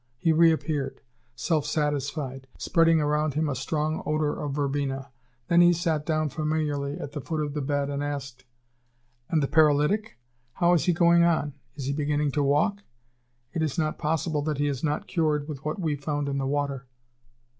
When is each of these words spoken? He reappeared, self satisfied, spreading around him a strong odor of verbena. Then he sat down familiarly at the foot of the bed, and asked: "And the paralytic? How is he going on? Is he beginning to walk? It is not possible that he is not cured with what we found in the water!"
He 0.17 0.33
reappeared, 0.33 1.01
self 1.35 1.63
satisfied, 1.67 2.47
spreading 2.57 2.99
around 2.99 3.35
him 3.35 3.47
a 3.47 3.53
strong 3.53 4.01
odor 4.03 4.33
of 4.41 4.53
verbena. 4.55 5.11
Then 5.47 5.61
he 5.61 5.73
sat 5.73 6.07
down 6.07 6.29
familiarly 6.29 6.97
at 6.97 7.11
the 7.11 7.21
foot 7.21 7.39
of 7.41 7.53
the 7.53 7.61
bed, 7.61 7.87
and 7.91 8.03
asked: 8.03 8.43
"And 9.29 9.43
the 9.43 9.47
paralytic? 9.47 10.17
How 10.53 10.73
is 10.73 10.85
he 10.85 10.91
going 10.93 11.21
on? 11.23 11.53
Is 11.75 11.85
he 11.85 11.93
beginning 11.93 12.31
to 12.31 12.41
walk? 12.41 12.81
It 13.53 13.61
is 13.61 13.77
not 13.77 13.99
possible 13.99 14.41
that 14.41 14.57
he 14.57 14.65
is 14.65 14.83
not 14.83 15.05
cured 15.07 15.47
with 15.47 15.63
what 15.63 15.79
we 15.79 15.95
found 15.95 16.27
in 16.27 16.39
the 16.39 16.47
water!" 16.47 16.87